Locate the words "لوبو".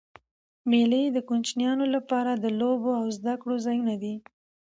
2.59-2.89